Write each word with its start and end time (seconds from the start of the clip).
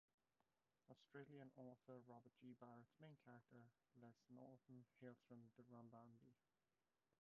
Australian 0.89 1.51
author 1.55 1.99
Robert 2.07 2.31
G 2.41 2.55
Barrett's 2.59 2.95
main 2.99 3.17
character 3.23 3.69
Les 4.01 4.17
Norton 4.31 4.83
hails 4.99 5.19
from 5.27 5.51
Dirranbandi. 5.55 6.33